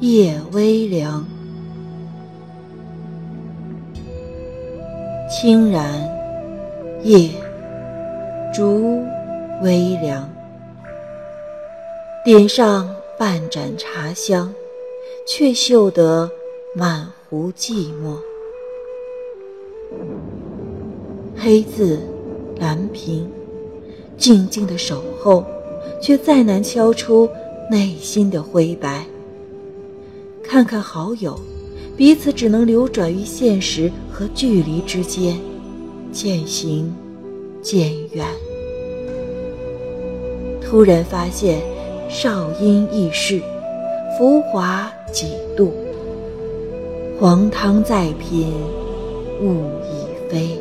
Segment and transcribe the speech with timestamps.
[0.00, 1.22] 夜微凉。
[5.28, 5.92] 清然，
[7.02, 7.28] 夜，
[8.50, 9.02] 烛
[9.62, 10.26] 微凉。
[12.24, 14.50] 点上半盏茶香，
[15.26, 16.30] 却嗅得
[16.74, 18.16] 满壶寂寞。
[21.36, 22.00] 黑字，
[22.58, 23.30] 蓝屏，
[24.16, 25.44] 静静的守候，
[26.00, 27.28] 却再难敲出
[27.70, 29.04] 内心的灰白。
[30.50, 31.38] 看看好友，
[31.96, 35.38] 彼此只能流转于现实和距离之间，
[36.10, 36.92] 渐行
[37.62, 38.26] 渐远。
[40.60, 41.60] 突然发现，
[42.08, 43.40] 少阴易逝，
[44.18, 45.72] 浮华几度。
[47.20, 48.52] 黄汤再品，
[49.40, 50.58] 物已非。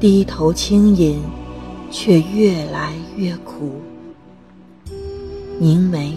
[0.00, 1.20] 低头轻饮，
[1.88, 3.74] 却越来越苦。
[5.60, 6.14] 凝眉，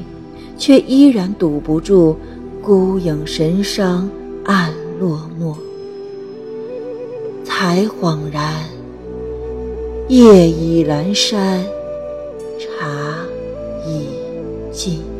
[0.62, 2.16] 却依然堵不住
[2.62, 4.08] 孤影神伤，
[4.46, 5.56] 暗落寞。
[7.44, 8.64] 才恍然，
[10.08, 11.66] 夜已阑珊，
[12.60, 13.18] 茶
[13.88, 14.06] 已
[14.72, 15.11] 尽。